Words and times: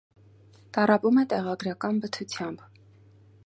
Տառապում 0.77 1.21
է 1.23 1.25
տեղագրական 1.35 1.99
բթությամբ։ 2.07 2.65